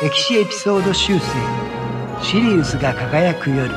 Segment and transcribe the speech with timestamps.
[0.00, 1.24] 歴史エピソード修正
[2.22, 3.68] シリウスが輝く夜。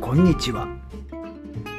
[0.00, 0.66] こんにちは。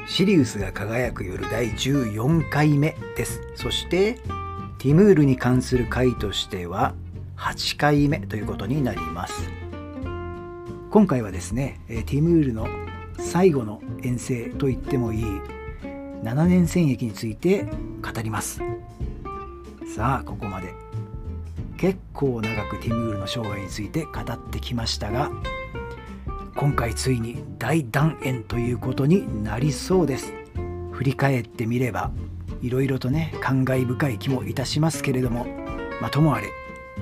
[0.08, 3.42] シリウスが輝く夜第14回目です。
[3.56, 4.14] そして
[4.78, 6.96] ティムールに関する回としては
[7.36, 9.52] 8回目ということになります。
[10.90, 12.85] 今回はですねティムールの
[13.20, 15.24] 最後の遠征と言ってもいい
[16.24, 18.62] 7年戦役について語ります。
[19.96, 20.74] さあここまで。
[21.78, 25.30] 結構長くティムールの生涯について語ってきましたが
[26.56, 30.34] 今回ついに大断円ということになりそうです。
[30.94, 32.12] 振り返ってみれば
[32.62, 35.46] いろいろとね感慨深い気もいたしますけれども
[36.02, 36.48] ま、ともあれ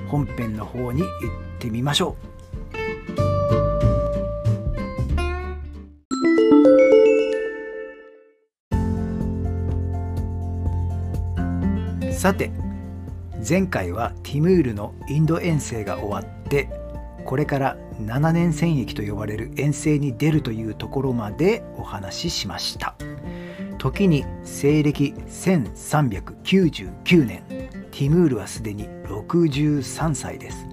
[0.08, 1.10] 本編の方に行っ
[1.58, 2.33] てみましょう。
[12.24, 12.50] さて
[13.46, 16.70] 前回はティムールのインド遠征が終わって
[17.26, 22.94] これから7年戦役と呼ばれる遠征に出るというところまでお話ししました。
[23.76, 27.42] 時に西暦1399年
[27.90, 30.66] ティムールはすでに63歳です、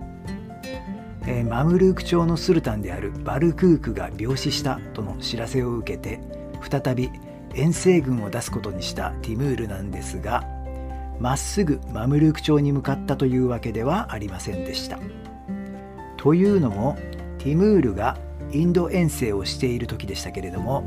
[1.27, 6.21] えー、マムルーク朝のスルタンであるバルクークが病死したとの知らせを受けて
[6.61, 7.11] 再び
[7.53, 10.60] 遠征軍を出すことにしたティムールなんですが
[11.21, 14.97] まっすぐマムルーク朝に向かったというわけではありませんでした。
[16.17, 16.97] というのも
[17.37, 18.17] ティムールが
[18.51, 20.83] インド遠征をしている時でしたけれども、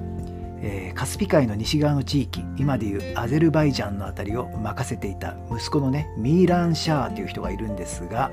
[0.61, 8.33] えー、カスピ海の西側の地域今でいうアゼルバイジャンの辺りを任せていた息子のねミーラン・シャーという人がいるんですが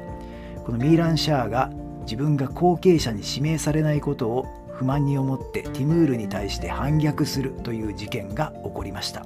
[0.66, 1.70] このミーラン・シャーが
[2.02, 9.24] 自分が後継者に指名されないことを不満に思ってティムールに対して反逆するという事件が起こりました。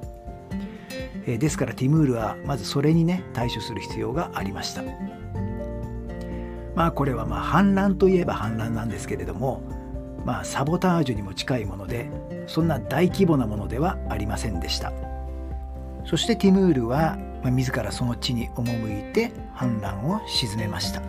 [1.26, 4.82] えですからティムールはまずそれにね対処する必要がありました。
[6.74, 9.62] まあこれはまあ反乱といえば反乱なんですけれども
[10.24, 12.10] まあサボタージュにも近いもので
[12.46, 14.92] そんな大規模なものではありませんでした。
[16.04, 21.02] そしてティムールは、ま、自らその地に赴いて反乱を鎮めました。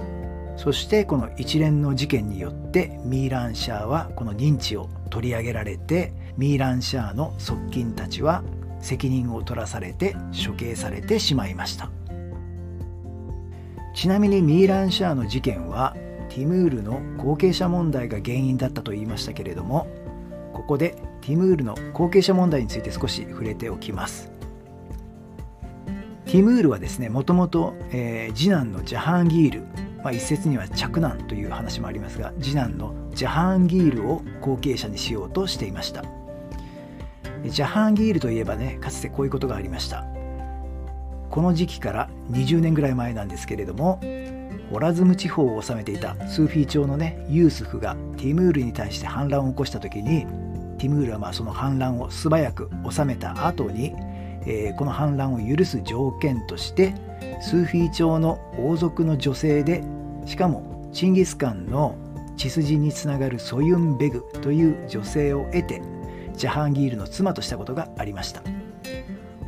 [0.56, 8.44] そしてこの一連の事件によってミーランシャーはこの認知を取り上げられてミーランシャーの側近たちは
[8.82, 10.16] 責任を取らされて
[10.46, 11.90] 処刑されてしまいました。
[13.96, 15.96] ちなみにミーランシャーの事件は
[16.30, 19.88] ティムールの後継者問題が原因だったと言いましたけれども
[20.54, 24.32] ここでティムールの後継者問題について少し触れておきます。
[26.26, 27.74] ティムールはですねもともと
[28.36, 29.62] 次男のジャハンギール、
[30.04, 36.04] まあ、一説には嫡男という話もありますが次男のジャハンギールを後継者にしようとしていました。
[37.46, 40.06] ジャハンギールといえばねかつてこういうことがありました。
[41.30, 44.00] この時期から20年ぐらい前なんですけれども
[44.72, 50.26] ホラズム地方を治めていたスーフィー朝のねユースフがティムールに対して反乱を起こした時に
[50.78, 53.94] ティムールはまあその反乱を素早く収めた後に、
[54.46, 56.94] えー、この反乱を許す条件として
[57.42, 59.84] スーフィー朝の王族の女性で
[60.26, 61.96] しかもチンギスカンの
[62.36, 65.82] 血筋につながるソユンベグという女性を得て
[66.38, 68.42] ジャハンギールの妻としたことがありました。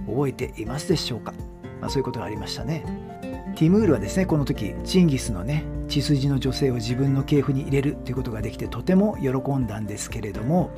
[0.08, 1.34] 覚えていますでしょうか、
[1.80, 2.84] まあ、そういうことがありましたね。
[3.56, 10.72] ティムールはですねこの時チンギスのね血筋の女性を自分の系譜に入れるということができてとても喜んだんですけれども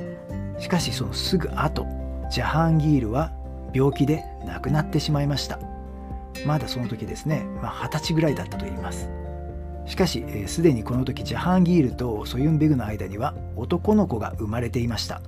[0.58, 1.86] しかしそのすぐ後
[2.30, 3.32] ジャハンギールは
[3.72, 5.58] 病気で亡くなってしまいました。
[6.46, 9.08] まだその時ですね二十、まあ、歳ぐらいだったと言います。
[9.86, 15.20] しかしすで、ー、にこの時ジャハンギールとソユンベグの間には男の子が生まれていました。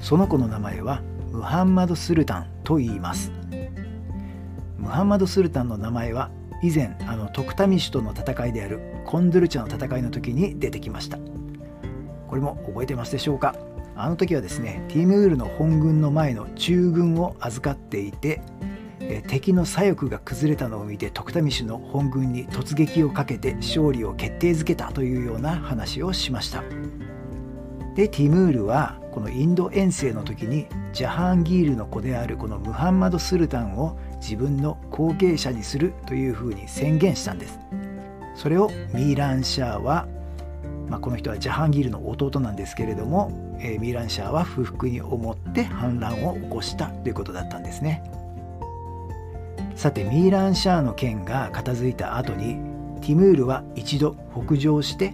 [0.00, 3.32] その子の名前はムハンマド・スルタンと言います。
[4.78, 6.30] ムハンマド・スルタンの名前は
[6.62, 11.18] 以前あのトクタミシュとの戦いであるコンドルチャの戦いの時に出てきました。
[12.26, 13.54] これも覚えてますでしょうか？
[13.96, 18.40] あの時はですねティムールの本軍の前の中軍を預かっていて
[19.26, 26.62] 敵の左翼が崩れたのを見てトクタミシュの本軍に突撃をかけて勝利を決定づけたというような話をしました。
[27.96, 37.58] でティムールはこのインド遠征の時にジャハンギールの子であるこのムハンマド・スルタンを自分の後継者にするというふうに宣言したんです。
[38.36, 40.06] それをミーランシャーは、
[40.88, 48.04] まあ、この人はジャハンギールの弟なんですけれども、えー、ミーランシャーは不服に思って反乱を起こしたということだったんですね。
[49.74, 52.60] さてミーランシャーの件が片付いた後に
[53.00, 55.12] ティムールは一度北上して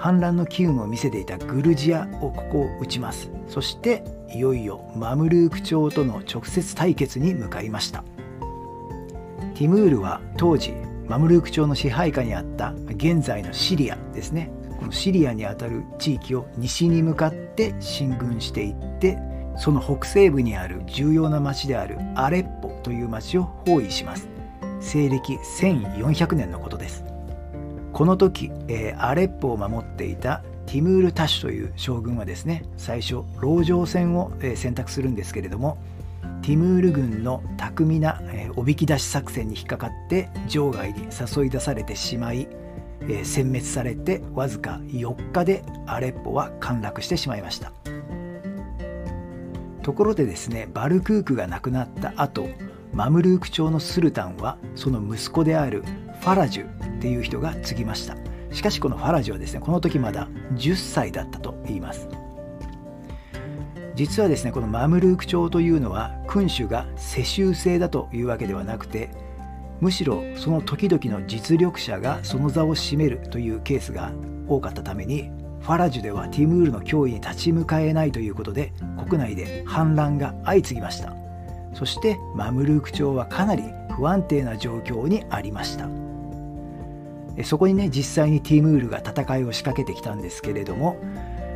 [0.00, 3.30] 反乱の機運を見せていたグルジアをここを打ちます。
[3.46, 4.02] そして
[4.34, 8.02] いよいよマムルーク朝との直接対決に向かいました。
[9.54, 10.72] ティムールは当時
[11.06, 14.50] マムルーク朝の支配下にあった現在のシリアですね。
[14.78, 19.18] このシリアにあたる地域を西に向かって進軍していって
[19.58, 24.30] その北西部にある重要な町であるアレッポという町を包囲します。
[24.80, 27.09] 西暦1400年のことです。
[27.92, 35.78] この時、えー、アレッポを守っていたティムール・タシュという将軍はですね最初籠城戦を、えー、選択するんですけれども
[36.42, 42.48] ティムール軍の巧みな、えー、おびき出し作戦に引っかかって場外に誘い出されてしまい、
[43.02, 47.72] えー、殲滅されてわずか4日でアレッポは陥落してしまいました。
[49.82, 52.48] ところでですねバルクークが亡くなった後
[52.92, 55.84] マムルーク朝のスルタンはその息子である
[56.20, 58.16] ファラジュっていう人が継ぎました。
[58.52, 62.08] しかしこのファラジュはですねこの時まだ10歳だったと言います。
[63.94, 69.10] 実はですねこのマムルーク朝というのは君主が世襲制だというわけではなくて
[69.80, 74.12] むしろその時々の実力者がその座を占めるというケースが
[74.46, 75.30] 多かったために
[75.60, 78.72] ファラジュではティムールの脅威に立ち向かえないということで
[79.08, 81.14] 国内で反乱が相次ぎました。
[81.74, 83.62] そしてマムルーク朝はかなり
[83.96, 86.09] 不安定な状況にありました。
[87.44, 90.96] そこにね実際にティムールが戦いを仕掛けてきたんですけれども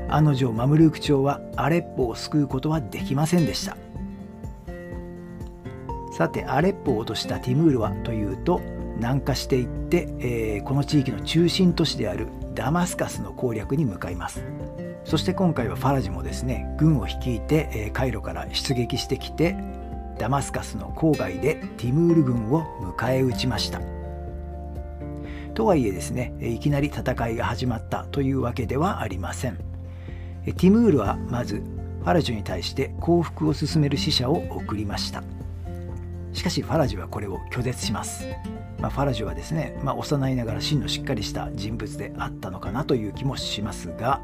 [0.08, 3.76] 案の定マムルーク朝はアレッポを救うことはできませんでした。
[6.16, 8.60] さてアレッポを落としたティムールはというと
[8.96, 14.44] 南下していって、えー、この地域の中心都市であるダマスカスの攻略に向かいます。
[15.04, 19.56] そして今回はファラジもですね軍を率いて、えー、カイロから出撃してきて
[20.16, 23.93] ダマスカスの郊外でティムール軍を迎え撃ちました。
[25.54, 29.56] とはいえですねいきなり戦いが始まったというわけではありません。
[30.44, 31.62] ティムールはまず
[32.00, 35.22] ファラジュに対して降伏を進める使者を送りました。
[36.34, 38.26] しかしファラジュはこれを拒絶します、
[38.80, 44.20] まあ、ファラジュはですね、まあ、幼いながら真のしっかりした人物であったのかなという気もしますが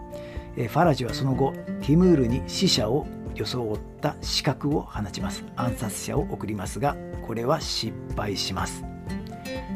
[0.57, 1.53] ファラジュはその後
[1.83, 3.07] ティムールに使者を
[3.37, 5.45] 装った資格を放ちます。
[5.55, 8.85] 暗殺者を送りますがこれは失敗します。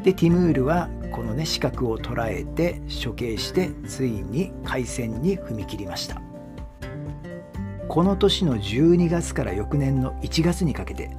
[0.03, 6.21] でティムールはこのね資格を捉えて処刑してついに開戦に踏み切りました。
[7.87, 11.11] この年の12月から翌年の1月にかけて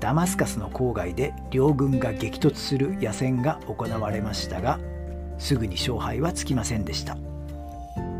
[0.00, 4.78] ダマスカスの郊外で両軍が激突する野戦が行われましたが
[5.38, 7.16] すぐに勝敗はつきませんでした。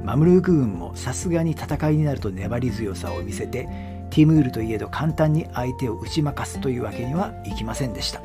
[0.02, 3.68] マムルーク軍もさすがに戦いになると粘り強さを見せて
[4.08, 8.22] ティムールといえど簡単に相手を打ち負かすというわけにはいきませんでした。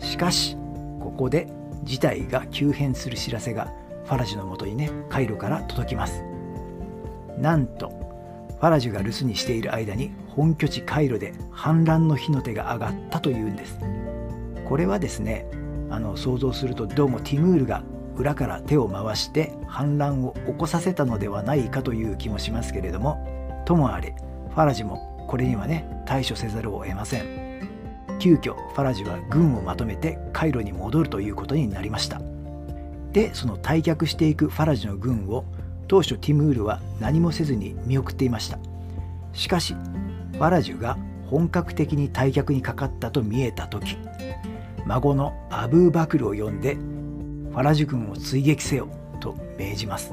[0.00, 0.56] しかし
[0.98, 3.72] ここで事態が急変する知らせが
[4.04, 6.22] ファラジュのもとにねカイロから届きます。
[7.38, 7.88] なんと
[8.58, 13.78] ファラジュが留守にしている間に本拠地カイロで反乱の火の手が上がったというんです。
[14.68, 15.46] これはですね
[15.90, 17.82] あの想像するとどうもティムールが
[18.16, 24.14] 裏から手を回して反乱を起こさせたのではないかという気もしますけれどもともあれ
[24.50, 27.39] ファラジもこれにはね対処せざるを得ません。
[28.20, 32.20] 急遽ファラジは軍をまとめてカイロに戻るということになりました。
[33.12, 35.44] でその退却していくファラジの軍を
[35.88, 38.58] 当初ティムールは何もせずに見送っていました。
[39.32, 40.96] しかしファラジュが
[41.26, 43.96] 本格的に退却にかかったと見えた時
[44.86, 48.88] 孫のアブーバクルを呼んでファラジュ軍を追撃せよ
[49.20, 50.12] と命じます。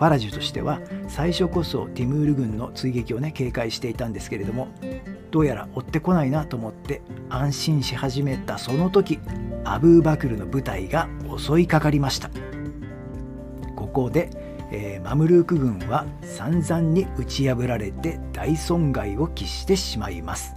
[0.00, 4.68] ファラジュとしては最初こそティムール軍の追撃をね警戒していたんですけれども
[5.30, 9.20] どうやら追ってこないなと思って安心し始めたその時
[9.64, 12.30] アブーバクルの部隊が襲いかかりました。
[13.76, 14.30] ここで、
[14.72, 20.54] えー、マムルーク軍は散々に打ち破られて大損害を喫してしまいます。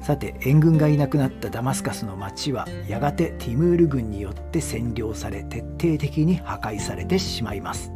[0.00, 7.95] さて援軍がいなくなったダマスカスの町はやがてティムール軍によって占領され徹底的に破壊されてしまいます。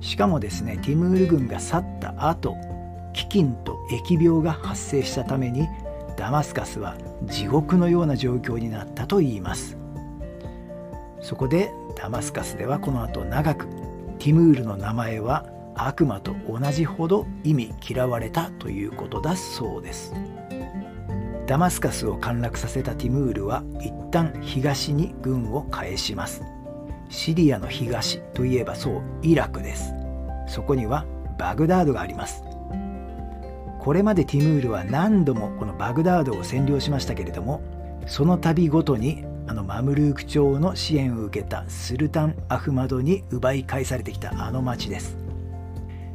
[0.00, 2.56] しかもですねティムール軍が去った後
[3.14, 5.68] 飢饉と疫病が発生したために
[6.16, 9.76] ダマスカスは地獄のような状況になったといいます。
[11.20, 13.66] そこでダマスカスではこの後長く
[14.18, 20.12] ティムールの名前は悪魔と同じほど意味嫌われたということだそうです。
[21.46, 26.42] ダマスカスを陥落させたティムールは一旦東に軍を返します。
[27.14, 29.94] シリアの東といえばそうイラクです。
[30.48, 31.06] そこには
[31.38, 32.42] バグダードがあります。
[33.80, 37.62] これまでティムールは何度もこのバグダードを占領しましたけれども
[38.06, 45.16] その度ごとにあのマムルーク朝の支援を受けたスルタン・アフマドに奪い返されてきたあの町です。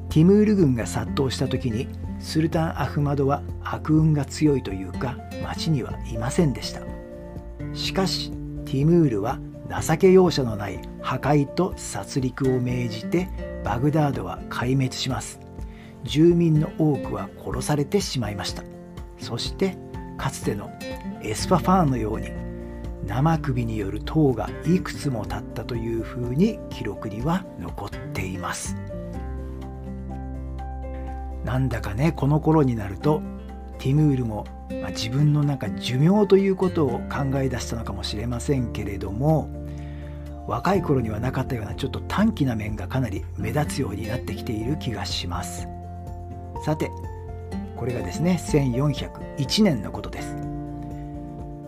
[0.10, 1.88] ティムール軍が殺到した時に
[2.20, 6.82] スルタン・アフマドは悪運が強いというか町にはいませんでした。
[7.74, 8.32] しかし
[8.66, 13.30] ティムールは情け容赦のない破壊と殺戮を命じて
[13.64, 15.40] バグダードは壊滅します。
[16.04, 18.64] 住民の多くは殺されてしまいました。
[19.20, 19.78] そして
[20.18, 20.72] かつての
[21.22, 22.30] エスパファーのように
[23.06, 28.76] 生首による塔がいくつも立ったというふうに記録には残っています。
[31.44, 33.22] なんだかねこの頃になると
[33.80, 34.46] ティムールも、
[34.82, 39.50] まあ、自分のなんか寿命ということを考え出したのかもしれませんけれども
[40.50, 45.68] 若い頃にはなかったようなちょっと短気な面がかなり目立つようになってきている気がします。
[46.66, 46.90] さて
[47.78, 50.36] これがですね1401年のことです。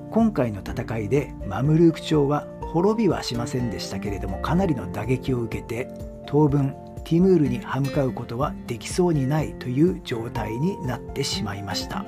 [0.09, 5.87] 今回の戦いでマムルーク朝は滅びはしませんでしたけれどもかなりの打撃を受けて
[6.25, 12.05] 当分ティムールに歯向かうことはできそうにないという状態になってしまいました。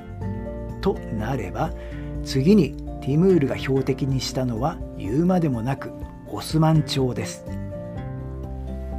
[0.81, 1.71] となれば
[2.25, 5.91] 次にティムールが標的にしたのは言うまでもなく
[6.33, 7.45] オスマン朝です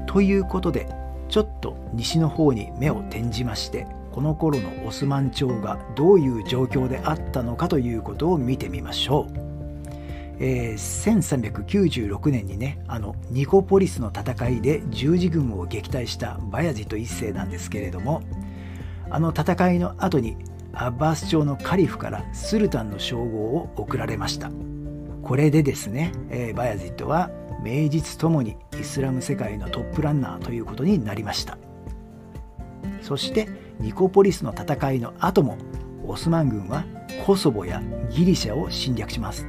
[0.06, 0.88] ということで
[1.28, 9.44] ちょっと西の方に目を転じましてこの頃のオスマン朝がどういう状況であったのかということを見てみましょう。
[10.38, 18.22] えー、1396年にねあのニコポリスの戦いで十字軍を撃退したバヤジト1世なんですけれども
[19.10, 20.36] あの戦いの後に
[20.72, 24.50] アッバース朝のカリフからスルタンの称号を贈られました
[25.24, 27.30] これでですね、えー、バヤジットは
[27.62, 31.56] 名実ともにイスラム世界のトップランナーということになりました。
[33.00, 33.48] そして
[33.80, 35.56] ニコポリスの戦いの後も
[36.06, 36.84] オスマン軍は
[37.24, 39.46] コソボやギリシャを侵略します。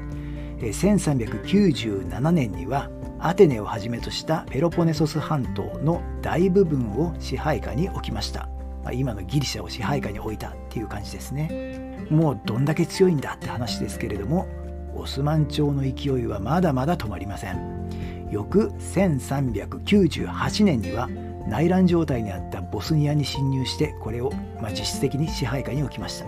[0.61, 2.89] 1397年には
[3.19, 8.47] アテネをはじめとしたペロポネソス半島の大部分を支配下に置きました。
[8.93, 12.07] 今のギリシャを支配下に置いたっていう感じですね。
[12.09, 14.47] もうどんだけ強いんだって話ですけれども
[14.95, 18.29] オスマン朝の勢いはまだまだ止まりません。
[18.31, 21.07] 翌1398年には
[21.47, 26.25] 内乱状態にあったボスニアに侵入してこれを、まあ、実質的に支配下に置きました。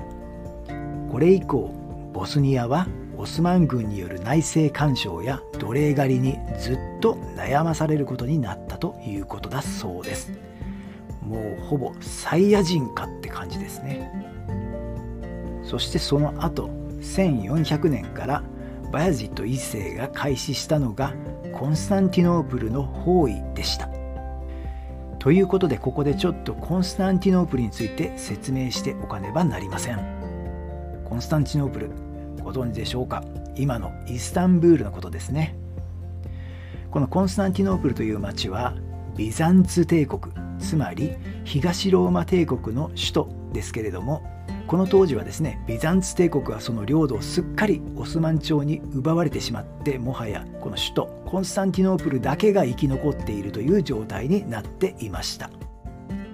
[1.12, 1.74] これ以降
[2.14, 10.32] ボスニアはオスマン軍による内政干渉や奴隷狩りにずっと悩まされることになったということだそうです。
[11.22, 14.12] もうほぼサイヤ人かって感じですね。
[15.64, 16.70] そしてその後
[17.02, 18.44] 1400年から
[18.92, 21.14] バヤジット1世が開始したのが
[21.54, 23.90] コンスタンティノープルの包囲でした。
[25.20, 30.00] ということでここでちょっとコンスタンティノープルについて説明しておかねばなりません。
[31.04, 31.92] コンスタンティノープル
[32.44, 33.24] ご存知でしょうか？
[33.56, 35.58] 今のイスタンブールのことですね。
[36.92, 38.76] このコンスタンティノープルという町は
[39.18, 44.24] ビザンツ帝国つまり東ローマ帝国の首都ですけれども
[44.68, 55.50] この当時はですねビザンツ帝国はその領土をすっかりオスマン朝に奪われてしまってもはやこの首都コンスタンティノープルだけが生き残っているという状態になっていました、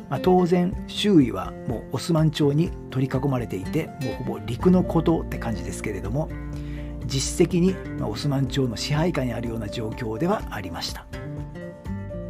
[0.09, 6.27] まあ、当然周囲はもうオスマン朝に取り囲まれていてもうほぼ陸の孤島って感じですけれども
[7.05, 11.05] 実質的にオスマン朝の支配下にあるような状況ではありました。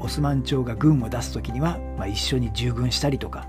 [0.04, 3.48] オスマン朝が軍を出す時には、まあ、一緒に従軍したりとか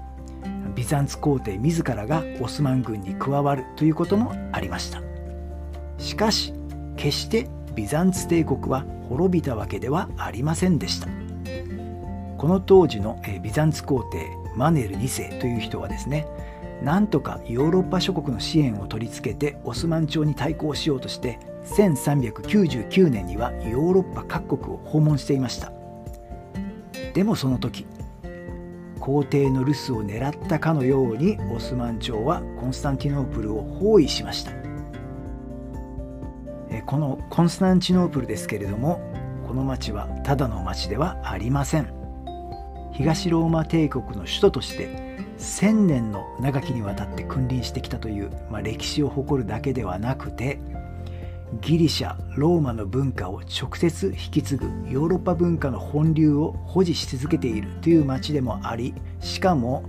[0.74, 5.02] ビザンツ皇帝自らがオスマン軍に加わるということもありました。
[5.98, 6.52] しかし
[6.96, 11.08] 決してビザンツ帝国は滅びたわけではありませんでした。
[12.38, 14.26] この当時のビザンツ皇帝
[14.56, 16.26] マネル2世という人はですね
[16.82, 25.72] なんとかヨーロッパ諸国の支援を取り付けてオスマン朝に対抗しようとして1399年にはヨーロッパ各国を訪問していました。
[27.14, 27.86] でもその時
[29.04, 34.52] 皇帝の留守を狙ったかのようにオスマン朝はコンスタンティノープルを包囲しました。
[36.86, 39.02] このコンスタンティノープルですけれども
[39.46, 41.92] この町はただの町ではありません。
[42.94, 44.88] 東ローマ帝国の首都として
[45.36, 50.58] 1000年の長きにわたって君臨してきたという、まあ、歴史を誇るだけではなくて
[51.60, 59.84] ギリシャローマの文化を直接引き継ぐヨーロッパ文化の本流を保持し続けているという町でもありしかも、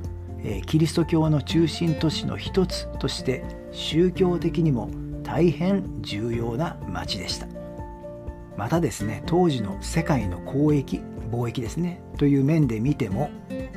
[0.67, 4.89] キリスト教の中心都市の一つとして宗教的にも
[5.23, 7.47] 大変重要な町でした。
[8.57, 13.29] またですね当時の世界の交易貿易ですねという面で見ても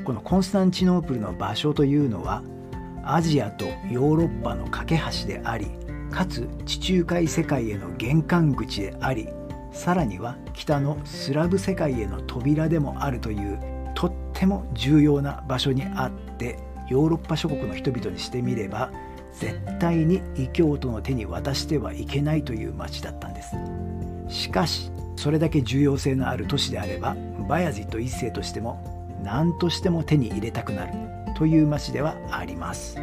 [0.05, 2.43] このコンスタンチノープルの場所というのは
[3.03, 5.67] アジアとヨーロッパの架け橋であり
[6.19, 9.29] かつ地中海世界への玄関口であり
[9.71, 13.61] さらには北のスラブ世界への扉でもあるという
[13.95, 16.59] とっても重要な場所にあって
[16.89, 18.91] ヨーロッパ諸国の人々にしてみれば
[19.33, 23.55] 絶対に異教徒の手に渡してはいけないという町だったんです。
[24.29, 27.17] しかしそれだけ重要性のある都市であれば
[27.49, 28.83] バヤジット一世としても
[29.23, 30.93] 何としても手に入れたくなる
[31.37, 32.97] という町ではあります。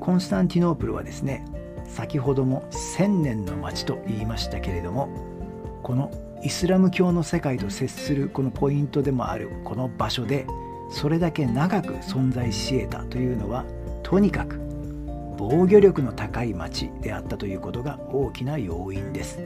[0.00, 1.44] コンスタンティノープルはですね
[1.86, 5.08] 先ほども千年の町と言いましたけれども
[5.82, 6.10] この
[6.42, 10.46] イスラム教の世界と接するこのポイントでもあるこの場所で
[10.90, 13.64] それだけ長く存在し得たというのは
[14.02, 14.60] とにかく
[15.36, 19.40] 防御力の高い町であったということが大きな要因です。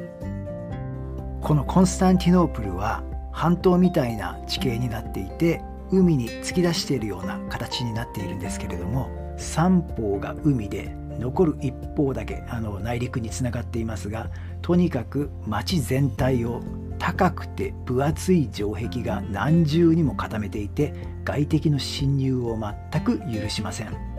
[1.41, 3.03] このコンスタンティノープルは
[3.33, 14.31] 半島みたいな地形になっていて海に突き出しているような形になっているんですけれども三方が海で残る一方だけあの内陸につながっていますが
[14.63, 16.63] とにかく町全体を
[16.99, 20.95] 高くて分厚い城壁が何重にも固めていて
[21.25, 22.59] 外敵の侵入を
[22.93, 24.19] 全く許しません。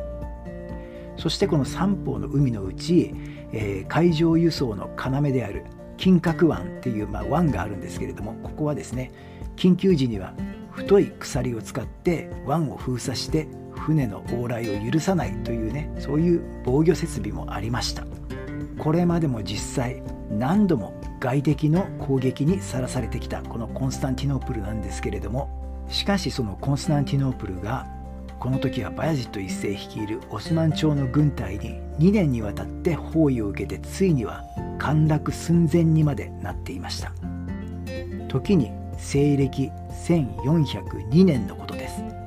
[1.20, 3.14] そしてこの三方の海のうち、
[3.52, 5.66] えー、海上輸送の要である
[5.98, 9.12] 金閣湾っていう、まあ、湾があるんですけれどもここはですね
[9.58, 10.34] 緊急時には
[10.72, 18.06] 太い鎖を使って湾を封鎖して船の往来を許さないというねそういう防御設備もありました。
[18.78, 27.88] これまでも実際何度も外敵の攻撃にさらされてきたこのコンスタンティノープルなんですけれどもしかしそのコンスタンティノープルが
[28.40, 34.46] この時はバヤジット一世率いるオスマン朝の軍隊に2年にわたって包囲を受けてついには
[34.78, 37.12] 陥落寸前にまでなっていました。
[38.30, 39.72] 時に西暦
[40.08, 42.19] 1402年のことです。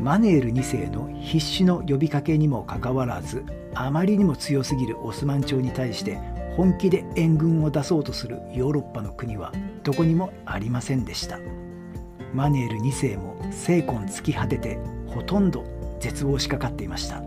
[0.00, 6.18] マネール2世の必死の呼びかけにもかかわらずあまりにも強すぎるオスマン朝に対して
[6.56, 11.38] 本気で援軍を出そうとするヨーロッパの国はどこにもありませんでした。
[12.32, 15.64] マネール2世も精魂尽き果ててほとんど
[16.00, 17.22] 絶望しかかっていました。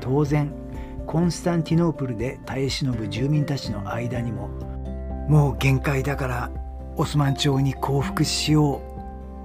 [0.00, 0.52] 当然
[1.06, 4.48] コンスタンティノープルで耐え忍ぶ住民たちの間にも
[5.28, 6.50] もう限界だから
[6.96, 8.80] オスマン朝に降伏しよ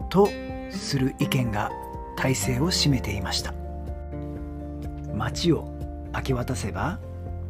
[0.02, 0.28] うと
[0.72, 1.72] する意見が
[2.24, 3.54] 体制を占めていました。
[5.14, 5.68] 町を
[6.16, 6.98] 明け渡せば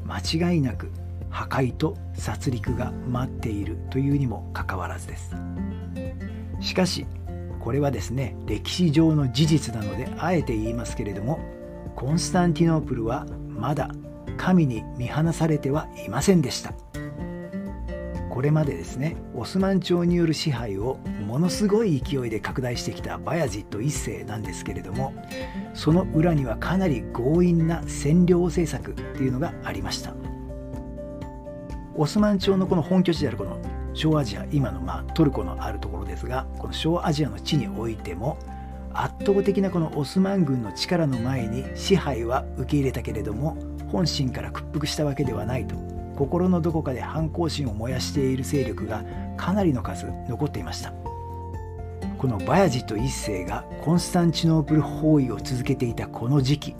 [0.03, 0.89] 間違いなく
[1.29, 5.36] 破壊と殺戮が待っているというにもかかわらずです。
[6.59, 7.05] しかし
[7.59, 11.39] これはですね歴史上の事実なのであえて言いますけれども
[11.95, 13.91] コンスタンティノープルはまだ
[14.38, 16.73] 神に見放されてはいませんでした。
[18.34, 25.13] これまでですねオスマン朝による支配をものすごい勢いで拡大してきたバヤジット1世なんですけれども
[25.76, 30.15] その裏にはかなり強引な占領政策っていうのがありました。
[31.96, 33.60] オスマン朝のこの本拠地であるこの
[33.93, 38.39] 小アジア今のまあトルコのあるところですがこの小アジアの地においても
[38.93, 43.56] 圧倒的なこのオスマン軍の力の前に支配は受け入れたけれども
[43.91, 49.04] 本心から屈服したわけではないと心のどこかで反抗心を燃やしている勢力が
[49.38, 50.93] かなりの数残っていました。
[52.23, 56.76] このバヤジット1世がコンスタンチノープル包囲を続けていたこの時期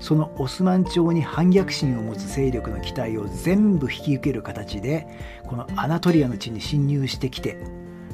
[0.00, 5.06] そのオスマン朝に反逆心を持つ勢力の期待を全部引き受ける形で
[5.46, 7.56] このアナトリアの地に侵入してきて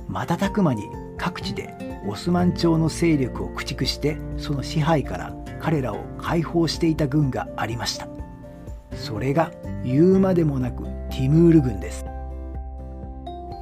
[0.06, 0.84] 瞬く間に
[1.18, 1.74] 各地で
[2.06, 8.06] オスマン朝の勢力を駆逐してその支配から彼らを解放していた軍がありました。
[8.94, 9.50] それが
[9.84, 12.06] 言うまでもなくティムール軍です。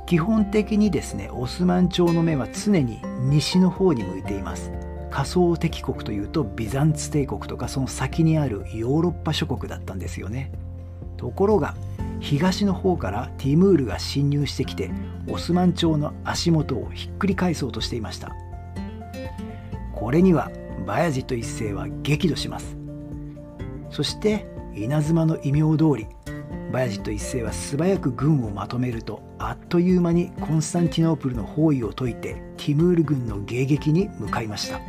[0.06, 4.70] 基本的にですねオスマン朝の目は常に西の方に向いています。
[5.10, 10.52] 仮想敵国というとビザンツ帝国とかその先にあるヨーロッパ諸国だったんですよね。
[11.16, 11.74] ところが
[12.20, 14.90] 東の方からティムールが侵入してきて
[15.28, 18.32] オスマン朝の足元をひっくり返そうとしていました。
[19.94, 20.50] これには
[20.86, 22.76] バヤジット一世は激怒します。
[23.90, 26.06] そして稲妻の異名通り。
[26.72, 34.80] バヤジット一世は素早く軍をまとめるとあっという間にコンスタンティノープルの包囲を解いてティムール軍の迎撃に向かいました。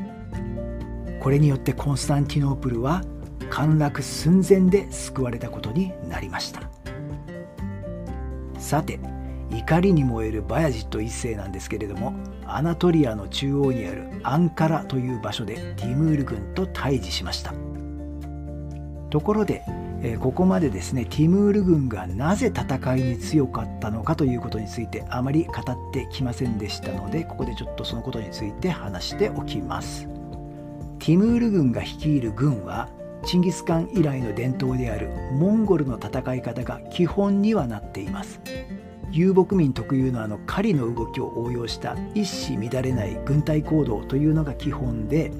[1.19, 3.03] これによってコンスタンティノープルは
[3.49, 6.61] 陥落寸前で救われたことになりました。
[8.57, 8.99] さて
[9.51, 12.13] 怒りに燃えるバヤジット一世なんですけれども
[12.45, 17.53] アナトリアの中央にあるアンカラという場所でティムール軍と対峙しました。
[19.13, 19.63] ところで、
[20.01, 30.09] えここまでですねティムール軍がなぜ戦いに強かったのかということについてあまり語ってきませんでしたのでここでちょっとそのことについて話しておきます。
[30.97, 32.89] ティムール軍が率いる軍は
[33.23, 38.41] チンギス・カン以来の伝統であるモンゴルの戦い方が基本にはなっています。
[39.11, 45.31] 遊牧民特有のあの狩りの動きを応用した一糸乱れない軍隊行動というのが基本で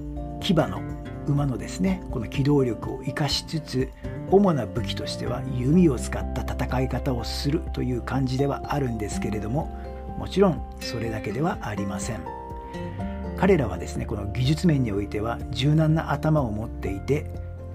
[0.41, 0.92] 騎馬の
[1.27, 3.89] 馬のですねこの機動力を生かしつつ
[4.29, 9.65] 主な武器としては弓を使った戦い方をするという感じではあるんですけれども
[10.17, 12.43] もちろんそれだけではありません。
[13.43, 17.25] 彼らはですねこの技術面においては柔軟な頭を持っていて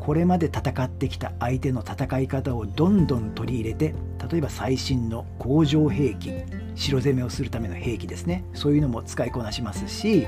[0.00, 3.94] これまで戦ってきた相手の戦い方をどんどん取り入れて
[4.30, 6.32] 例えば最新の工場兵器
[6.74, 10.26] 城攻めをするための兵器ですねそういうのも使いこなしますし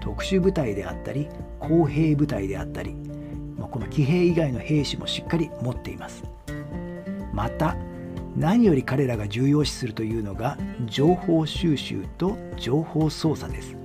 [0.00, 2.96] 特殊部隊であったり工兵部隊であったり
[3.70, 6.24] この騎兵以外の兵士もしっかり持っています。
[7.32, 7.76] また
[8.36, 13.76] 何より彼らが重要視するというのが情報収集と情報操作です。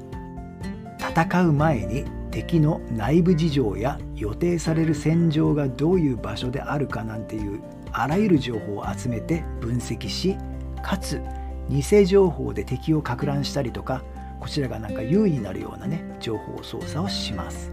[0.99, 7.61] 戦う前に敵の内部事情や予定される戦場がどういう場所であるかなんていう
[7.93, 10.35] あらゆる情報を集めて分析し
[10.83, 11.21] かつ
[11.69, 14.03] 偽情報で敵をか乱したりとか
[14.45, 17.71] こちらがなんか優位になるようなね情報操作をします。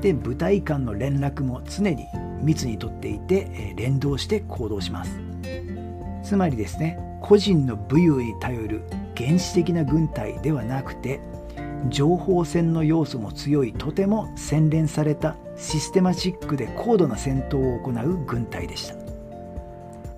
[0.00, 2.06] で部隊間の連絡も常に
[2.40, 5.20] 密にとっていて、え連動して行動します。
[6.22, 8.82] つまりですね個人の武勇に頼る
[9.16, 11.18] 原始的な軍隊ではなくて
[11.88, 18.94] 情報戦の要素も強いとても洗練されたシステマチックで高度な戦闘を行う軍隊でした。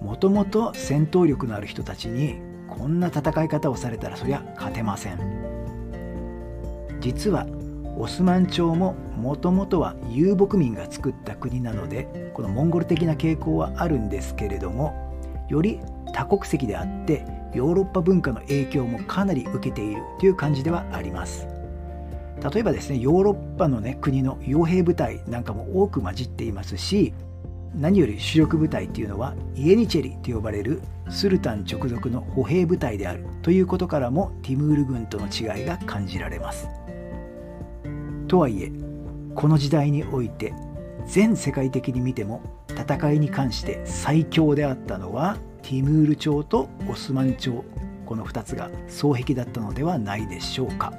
[0.04, 2.47] もともと戦闘力のある人たちに
[2.78, 5.18] こんな戦い方をされたらそりゃ勝てません。
[7.00, 7.46] 実は
[7.96, 14.94] オスマン朝ももともとは遊牧民が作った国なのでこのモンゴル的な傾向はあるんですけれども
[15.48, 15.80] より
[16.14, 21.48] 多国籍であってヨーロッパ文化の影響もかなり受けているという感じではあります。
[22.52, 27.12] 例えばですねヨーロッパの、ね、国の傭兵部隊なんかも多く混じっていますし
[27.74, 36.68] 何より主力部隊っていうのはイエニチェリと呼ばれるスルタン直属の歩兵部隊であるということからもティムール軍との違いが感じられます。
[38.26, 38.72] とはいえ
[39.34, 40.52] この時代において
[41.06, 47.64] 全世界的に見ても戦いに関して最強であったのはティムール朝とオスマン朝
[48.04, 50.92] この2つが双璧だったのではないでしょうか。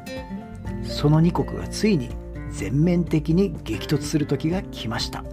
[0.83, 2.09] その2国がついに
[2.51, 5.23] 全面的に激突する時が来ました。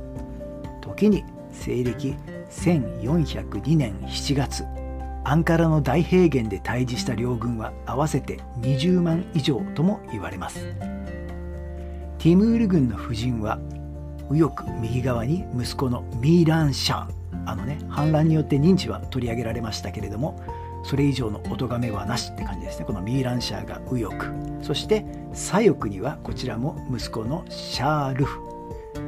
[0.97, 2.17] 時に西暦
[2.51, 4.65] 1402年7月
[5.25, 10.65] アンカラの大平原で対峙した両軍は合わせて20万以上とも言われます。
[12.19, 13.59] ティムール軍の夫人は
[14.31, 17.13] 右翼右側に息子のミーラン・シャー
[17.45, 20.41] あのね反乱によって認知は取り上げられましたけれども
[20.83, 22.85] それ以上のお咎めはなしって感じですね。
[22.87, 24.33] このミーラン・シャーが右翼。
[24.63, 28.41] そして左翼にはこちらも息子のシャールフ。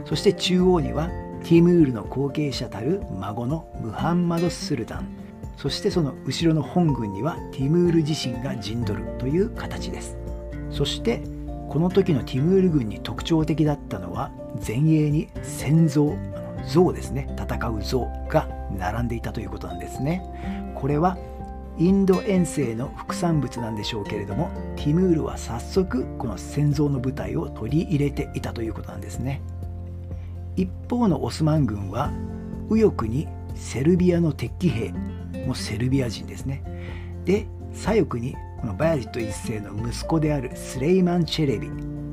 [0.04, 1.08] そして中央には
[1.48, 5.08] ティムールの後継者たる孫のムハンマド・スルタン。
[5.56, 10.18] そしてその後ろの本軍にはティムール自身が陣取るという形です。
[10.70, 11.22] そして
[11.70, 16.14] この時のティムール軍に特徴的だったのは前衛に戦像
[16.66, 17.34] 像ですね。
[17.34, 20.22] 戦う像が並んでいたということなんですね。
[20.74, 21.16] これは
[21.78, 29.40] インド遠征の副産物なんでしょうけれどもティムールは早速この戦像の部隊を取り入れていたということなんですね。
[30.58, 32.10] 一方のオスマン軍は
[32.68, 34.90] 右翼にセルビアの鉄騎兵
[35.46, 36.62] もうセルビア人ですね。
[37.24, 41.70] で左翼にこのバヤジット一世の息子であるスレイマン・チェレビ。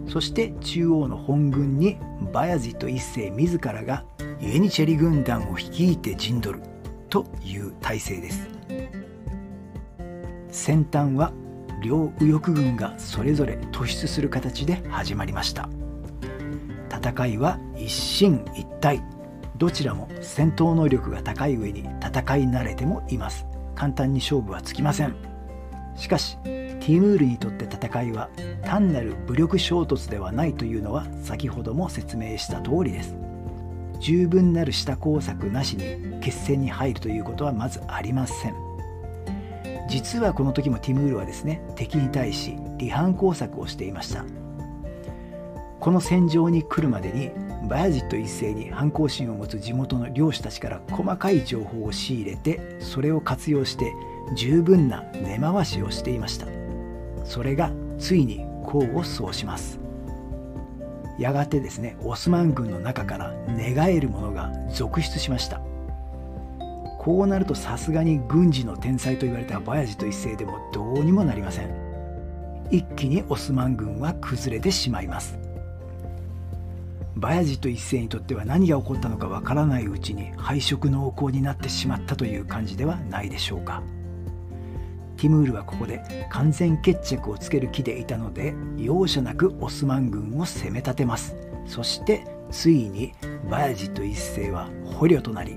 [0.08, 1.98] そして中央の本軍に
[2.32, 4.06] バヤジット一世自らが
[4.40, 6.64] ユエニチェリ軍団を率いて陣取る
[7.10, 8.48] という体制です。
[10.50, 11.34] 先端は
[11.82, 15.68] 両右翼軍がそれぞれ突出する形で始まりました。
[16.98, 19.02] 戦いは一進一退。
[19.58, 23.46] どちらも戦闘能力が高い上に戦い慣れてもいます。
[23.76, 25.16] 簡単に勝負はつきません。
[25.96, 28.30] しかしティムールにとって戦いは
[28.64, 33.16] 単なる武力衝突ではないというのは先ほども説明した通りです。
[34.00, 38.54] 十分なる下工作なしに決戦に入るということはまずありません。
[39.88, 44.26] 実はこの時もティムールはですね敵に対し離反工作をしていました。
[45.86, 47.30] この戦場に来るまでに
[47.70, 53.94] バヤジット一世に反抗心を持つ地元の漁師たちから細かい情報を仕入れてそれを活用して
[54.36, 56.48] 十分な根回しをしていました。
[57.24, 59.80] それがついに功を奏します。
[61.20, 65.62] やがてですねオスマン軍の中から寝返る者が続出しました。
[66.98, 71.70] こうなるとさすがに軍事の天才と言われたバヤジト一世でもどうにもなりません。
[72.72, 75.45] 一気にオスマン軍は崩れてしまいます。
[77.16, 83.82] バヤジット一世にとっては何が起こったのかわからないうちに敗色濃厚になってしまったという感じではないでしょうか。
[85.16, 91.36] ティムールはここで完全決着をつける気でいたので容赦なくオスマン軍を攻め立てます。
[91.66, 93.14] そしてついに
[93.50, 95.56] バヤジット一世は捕虜となり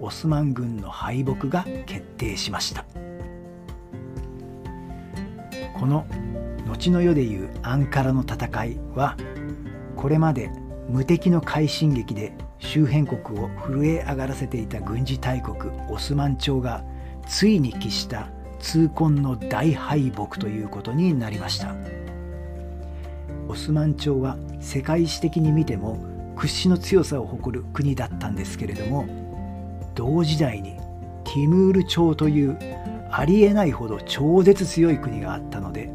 [0.00, 2.84] オスマン軍の敗北が決定しました。
[5.78, 6.06] この
[6.66, 9.16] 後の世でいうアンカラの戦いは
[9.96, 10.50] これまで
[10.88, 16.82] 無敵の快進撃で周辺国を震え上がらせていた軍事大国オスマン朝が
[17.26, 21.74] ついに期した痛恨の大敗北ということになりました。
[23.48, 25.98] オスマン朝は世界史的に見ても
[26.36, 29.06] 屈指の強さを誇る国だったんですけれども
[29.94, 30.76] 同時代に
[31.24, 32.58] ティムール朝という
[33.10, 35.90] ありえないほど超絶強い国があったので、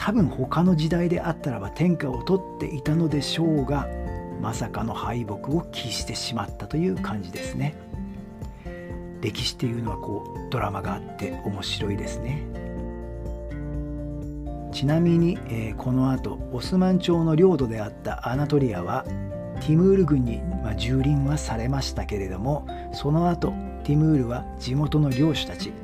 [0.00, 3.86] 多分他の時代であったらば天下を取っていたのでしょうが
[4.40, 7.74] まさかの敗北を喫してしまったという感じですね。
[9.20, 12.46] 歴史っていうのはこうドラマがあって面白いですね。
[14.72, 19.04] ちなみに、えー、この後オスマン朝の領土であったアナトリアは
[19.60, 23.48] ティムール軍に、まあ、蹂躙はされましたけれどもその後
[23.84, 25.74] ティムールは地元の領主たち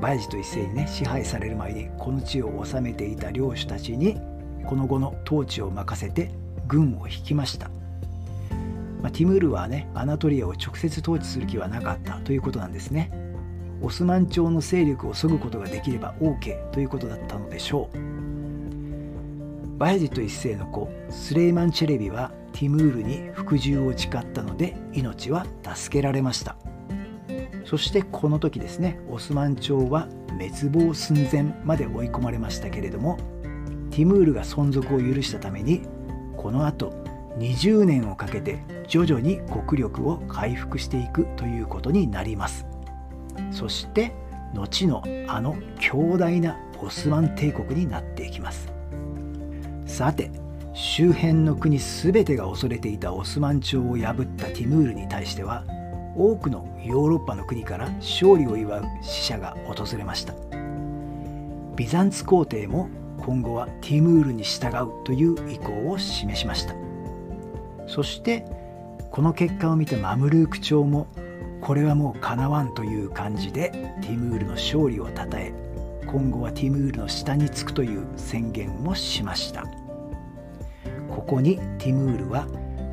[0.00, 4.20] バイジと一斉にね支配される前にこの地を治めていた領主たちに
[4.66, 6.30] この後の統治を任せて
[6.66, 7.68] 軍を引きました、
[9.02, 13.10] まあ、ティムールはねアナトリアを直接統治する気はなかったということなんですね。
[13.80, 19.78] オスマン朝の勢力を削ぐことができれば OK ということだったのでしょう。
[19.78, 26.56] バイジット一世の子スレイマン・チェレビはティムールに服従を誓ったので命は助けられました。
[27.68, 33.18] そしてこの時ですねオスマン朝は滅亡寸前まで追い込まれましたけれども
[33.90, 35.82] ティムールが存続を許したために
[36.38, 36.94] このあと
[37.36, 42.64] 20年をかけて徐々に国力を回復していくということになります。
[43.50, 44.12] そして
[44.54, 48.72] 後のあの強大なオスマン帝国になっていきます。
[49.84, 50.30] さて
[50.72, 55.64] 周辺の国全てが恐れていたオスマン朝を破ったティムールに対しては
[56.18, 60.34] 多くのヨーロッパの国から勝利を祝う死者が訪れました。
[61.76, 66.74] ビザンツ皇帝も今後はティムールに従うという意向を示しました。
[67.86, 68.44] そして
[69.12, 71.06] この結果を見たマムルーク朝も
[71.60, 73.70] これはもうかなわんという感じで
[74.02, 75.52] ティムールの勝利をたたえ
[76.06, 79.64] 今後はティムールの下につくという宣言をしました。
[81.08, 82.46] ここにティムールは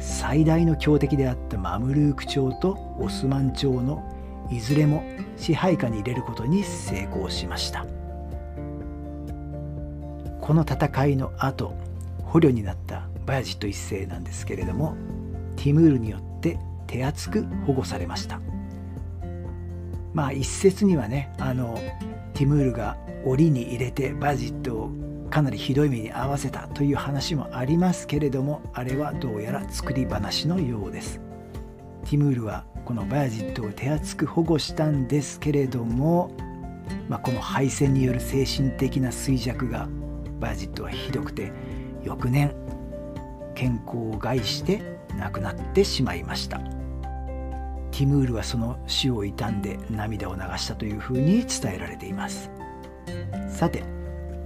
[0.05, 4.03] 最大の強敵であったマムルーク朝とオスマン朝の
[4.51, 5.03] いずれも
[5.35, 7.87] 支配下に入れることに成功しました。
[10.39, 11.73] この戦いの後
[12.23, 14.95] 捕虜になったバヤジット一世なんですけれども
[15.55, 18.39] ティムールによって手厚く保護されました。
[20.13, 21.79] まあ一説にはねあの
[22.35, 31.19] ティムールが檻に入れてバヤジットをかなりひどい目に遭わせたという話もありますけれどもあれはどうやら作り話のようです。
[32.05, 36.31] ティムールはこのバヤジットを手厚く保護したんですけれども、
[37.09, 39.89] まあ、この敗戦による精神的な衰弱が
[40.39, 41.51] バヤジットはひどくて
[42.03, 42.53] 翌年
[43.55, 44.81] 健康を害して
[45.17, 46.59] 亡くなってしまいました。
[47.91, 52.51] ティムールはその死を悼んで涙を流したというふうに伝えられています。
[53.49, 53.94] さて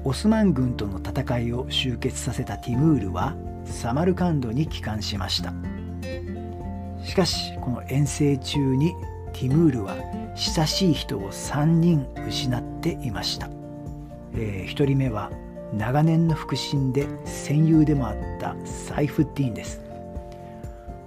[0.06, 3.36] オスマン軍との戦いを終結させたティムールは
[3.66, 5.54] サマルカンドに帰還しました。
[7.04, 8.94] しかしこの遠征中に
[9.34, 9.96] ティムールは
[10.36, 13.50] 親しい人を3人失っていました、
[14.34, 15.32] えー、1人目は
[15.74, 19.82] 長年の腹心で戦友でもあったサイフッティーンです。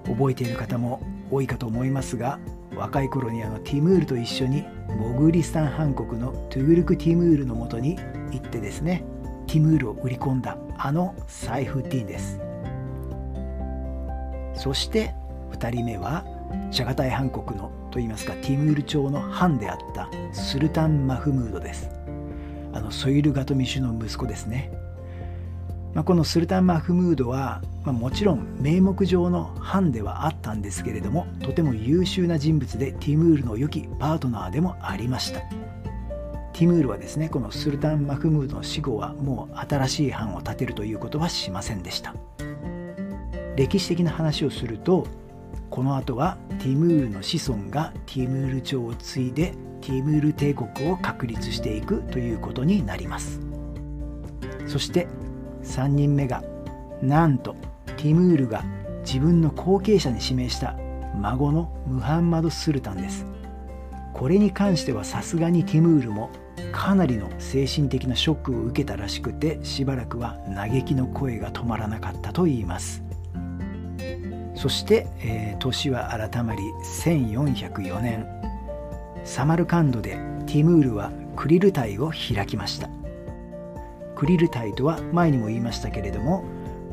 [0.04, 1.00] 覚えている方も
[1.30, 2.38] 多いかと思いますが
[2.76, 4.64] 若い頃にあのティムールと一緒に
[4.98, 7.96] モグリスタン藩国のトゥグルク・ティムールのもとに
[8.30, 9.04] 行ってですね
[9.46, 12.40] ティムールを売り込んだあのサイフティーンです。
[14.54, 15.14] そして
[15.52, 16.24] 2人目は
[16.70, 21.90] チャガタイ藩国のといいますかティムール朝の藩であったスルタン・マフムードです。
[22.72, 24.70] あのソイル・ガトミシュの息子ですね。
[25.94, 35.40] まあ、このスルタン・マフムードは、まあ、もちろん名目上の藩ではあったんですけれどもとても優秀な人物でティムールの良きパートナーでもありました。
[36.52, 42.14] ティムールはですねこのスルタン・マフムードの死後はもう新しい藩を建てるということはしませんでした。
[43.56, 45.06] 歴史的な話をすると
[45.70, 53.40] この後はティムールの子孫がティムール朝を継いでティムール帝国を確立していくということになります。
[54.66, 55.08] そして
[55.62, 56.42] 3人目が
[57.02, 57.54] なんと
[57.96, 58.64] ティムールが
[59.04, 60.76] 自分の後継者に指名した
[61.16, 63.26] 孫のムハンマド・スルタンです。
[64.12, 66.30] これに関してはさすがにティムールも
[66.72, 73.02] かなりの精神的なショックを受けたらしくてしばらくは嘆きの声が止まらなかったといいます。
[74.54, 76.62] そして、えー、年は改まり
[77.02, 78.26] 1404年。
[79.24, 82.88] サマルカンドでティムールはクリル隊を開きました。
[84.22, 86.44] クリル隊とは前にも言いましたけれども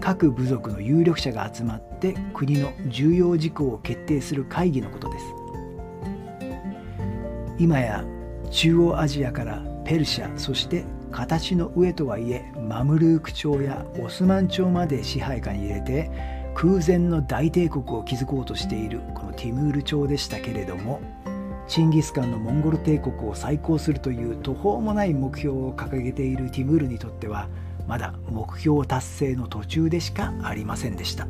[0.02, 5.26] 各部族の有力者が集まって国の重要事項を決定する会議のことです。
[7.60, 8.04] 今や
[8.50, 16.10] 中央アジアからペルシャそして形の上とはいえマムルーク朝やオスマン朝まで支配下に入れて
[16.56, 21.00] 空前の大帝国を築こうとしているこのティムール朝でしたけれども
[21.70, 27.48] チンギス・カンのモンゴル帝国を再興するという途方もない目標を掲げているティムールにとっては
[27.88, 31.28] まだ目標達成の途中でしかありませんでした。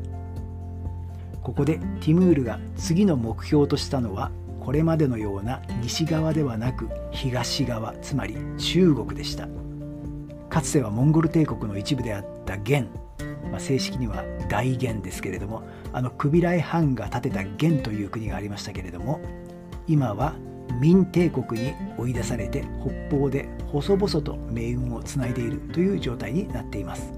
[1.43, 9.49] ここでティムールが次の目標としたのはこれまでのような西側ではなく東側つまり中国でした。
[10.49, 12.87] かつてはモンゴル帝国の一部であった元、
[13.51, 19.19] まあ、正式には大元ですけれどもあのクビライ・ハンが建てた元という国がありましたけれども
[19.89, 20.35] 今は
[20.79, 22.63] 明帝国に追い出されて
[23.09, 27.11] 北方で細々と命運をつないでいるという状態になっています。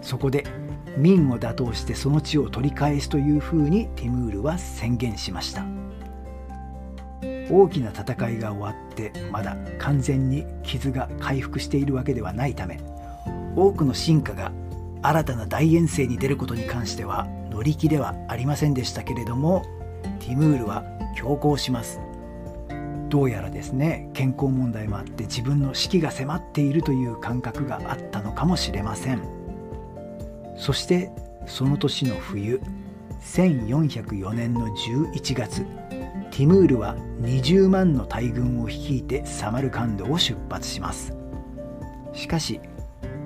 [0.00, 0.44] そこで
[0.96, 5.64] 明を打倒してその地を取り返すというふうにティムールは宣言しました。
[7.50, 12.80] 大きな戦いが終わってまだ完全に傷が回復しているわけではないため
[13.54, 14.52] 多くの進化が
[15.02, 19.64] 新たな大遠征に出ることに関しては乗り気ではありませんでしたけれども
[20.26, 20.82] ティムールは
[21.14, 22.00] 強行します。
[23.08, 29.22] どうやらですね健康問題もあって自分の死期が迫っているという感覚があったのかもしれません。
[30.56, 31.12] そして
[31.46, 32.60] その年の冬
[33.20, 35.60] 1404年の11月
[36.32, 41.14] ティムールは20万の大軍を率いてサマルカンドを出発します。
[42.12, 42.60] しかし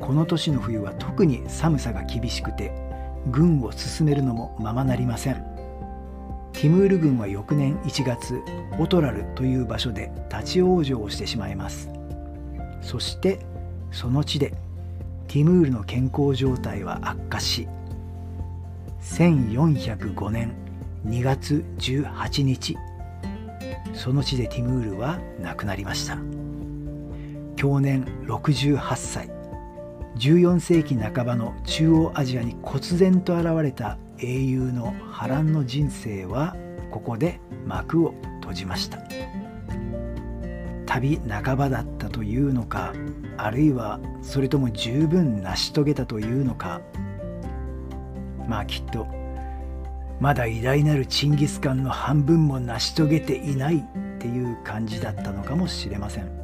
[0.01, 2.75] この年の冬は特に寒さが厳しくて
[3.31, 5.50] 軍を進めるのもままなりません。
[6.61, 8.39] ティムール軍は翌年1月
[8.79, 11.89] オトラルという場所で立ち往生をしてしまいます。
[12.83, 13.39] そして
[13.91, 14.53] その地で
[15.27, 17.67] ティムールの健康状態は悪化し
[19.01, 20.53] 1405年
[21.07, 22.77] 2月18日
[23.95, 26.19] その地でティムールは亡くなりました。
[27.57, 29.31] 享年68歳
[30.19, 36.57] 14世紀半ばの中央アジアに忽然と現れた英雄の波乱の人生は
[36.91, 38.99] ここで幕を閉じました。
[40.87, 42.93] 旅半ばだったというのか
[43.37, 46.81] あるいはそれとも十分成し遂げたというのか。
[48.49, 49.07] まあきっと
[50.21, 53.83] まだ偉大なるチンギス・カンの半分も成し遂げていないっ
[54.19, 56.40] ていう感じだったのかもしれません。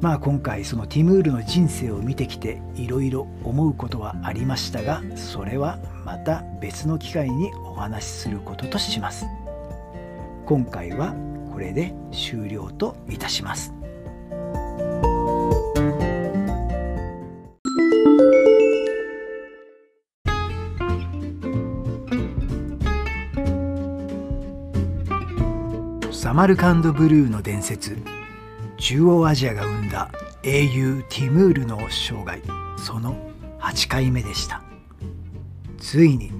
[0.00, 9.26] まあ今回そのティムールの人生を見てきていろいろ思うことはありましたがそれはまた別の機会にお話しすることとします。
[10.46, 11.14] 今回は
[11.52, 13.72] これで終了といたします。
[26.12, 27.98] サマルカンドブルーの伝説。
[28.78, 30.10] 中央アジアが生んだ
[30.42, 32.40] 英雄ティムールの生涯。
[32.76, 33.16] その
[33.60, 34.62] 8回目でした。
[35.78, 36.34] ついにテ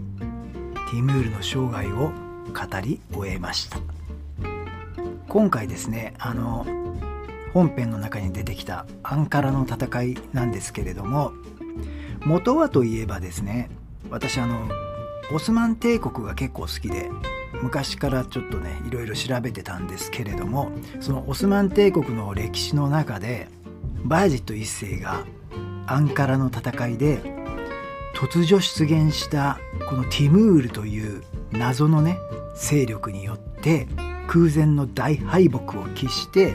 [0.96, 2.12] ィムールの生涯を
[2.52, 3.78] 語り終えました。
[5.34, 6.64] 今回ですねあの
[7.52, 11.32] 本編の中に出てきたアンカラの戦いなんですけれども
[12.24, 13.68] 元はといえばですね
[14.10, 14.68] 私あの
[15.32, 17.10] オスマン帝国が結構好きで
[17.62, 23.48] 昔からちょっとねいろいろ調べてたんですけれどもそのオスマン帝国の歴史の中で
[24.04, 25.24] バージット一世が
[25.86, 27.20] アンカラの戦いで
[28.14, 32.18] 突如出現したこのティムールという謎のね
[32.54, 33.86] 勢力によって
[34.26, 36.54] 空前の大敗北を喫して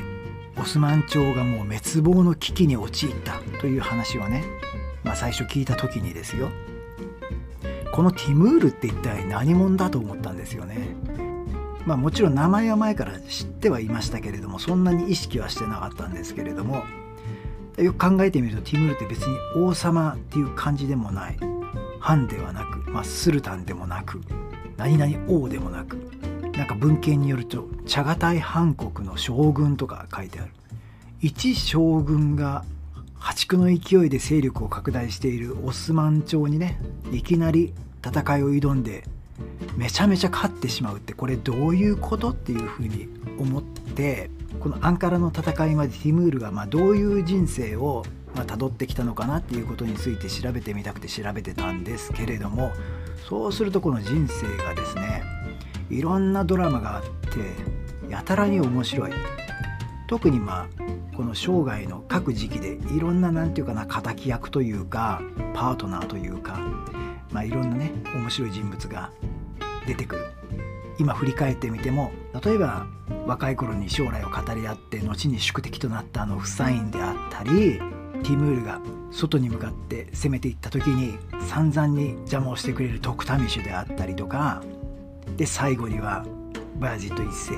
[0.59, 4.43] オスマン朝がもう滅亡の危機に陥ったという話をね、
[5.03, 6.49] まあ、最初聞いた時にですよ。
[7.91, 10.95] このティムールって一体何者だと思ったんですよね。
[11.85, 16.83] まあもちろん名前は前から知ってはいましたけれどもそんなに意識はしてなかったんですけれども。
[17.77, 21.37] よく考えてみるとティムールって別に王様っていう感じでもない。
[22.01, 24.21] 藩ではなく、まあ、スルタンでもなく
[24.77, 25.97] 何々王でもなく
[26.53, 30.51] なんか文献によると茶ャガタイ藩国の将軍とか書いてある。
[31.21, 32.63] 一将軍が
[33.19, 36.79] 破竹の勢いで勢力を拡大しているオスマン朝にね
[37.11, 39.03] いきなり戦いを挑んで
[39.75, 43.07] めちゃめちゃ勝ってしまうってこれどういうことっていうふうに
[43.37, 48.05] 思ってこのアンカラの戦いまでティムールがまどういう人生を
[48.35, 52.71] ま辿ってきたのかなっていうことについて調べてみたくて調べてたんですけれども
[53.27, 55.23] そうするとこの人生がですね
[55.89, 59.11] いろんなドラマがあってやたらに面白い。
[60.09, 60.67] 特にまあ
[61.15, 65.21] この生涯の各時期でいろんな何て言うかな敵役というか
[65.53, 66.59] パートナーというか
[67.31, 69.11] まあいろんなね面白い人物が
[69.85, 70.25] 出てくる。
[70.97, 72.11] 今振り返ってみても
[72.43, 72.87] 例えば
[73.25, 77.79] 若い頃に将来を語り合って後に宿敵となったあのフサインであったり
[78.23, 78.81] ティムールが
[79.11, 84.61] 外に向かって攻めていった時に散々に邪魔をしてくれるトクタミシュであったりとか
[85.37, 86.25] で最後には
[86.79, 87.53] バヤジット一世。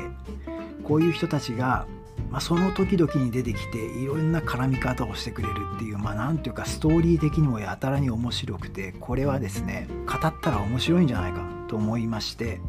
[0.84, 1.86] こういう人たちが、
[2.30, 12.62] まあ、その時々に出てきていろんな絡み方をしてくれるっていうまあ何ていうかストーリー的にもやたらに面白くてこれはですね語ったら面白いんじゃないかと思いまして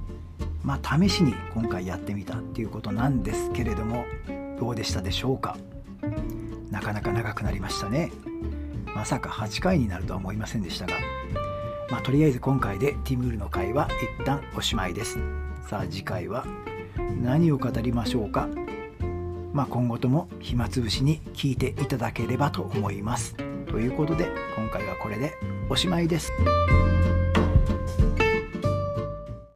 [0.64, 4.04] まあ試しに今回やってみたっていうことなんですけれども
[4.58, 5.56] どうでしたでしょうか？
[6.70, 8.10] なかなか長くなりましたね。
[8.94, 10.94] まさか8回になるとは思いませんでしたが
[11.90, 13.88] まあ、とりあえず今回でティムールの回は
[14.18, 15.18] 一旦おしまいです。
[15.68, 16.46] さあ次回は
[17.22, 18.48] 何を語りましょうか？
[19.52, 23.34] まあ、今後とも暇つぶしに聞いていただければと思います
[23.66, 25.32] ということで今回はこれで
[25.68, 26.32] おしまいです。